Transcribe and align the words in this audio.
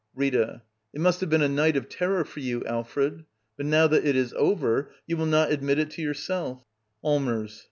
Rita. 0.15 0.63
It 0.93 0.99
must 0.99 1.21
have 1.21 1.29
been 1.29 1.43
a 1.43 1.47
night 1.47 1.77
of 1.77 1.87
terror 1.87 2.23
for 2.25 2.39
you, 2.39 2.65
Alfred. 2.65 3.23
But 3.55 3.67
now 3.67 3.85
that 3.85 4.03
it 4.03 4.15
is 4.15 4.33
over, 4.33 4.89
you 5.05 5.15
will 5.15 5.27
not 5.27 5.51
admit 5.51 5.77
it 5.77 5.91
to 5.91 6.01
yourself. 6.01 6.65
Allmers. 7.03 7.59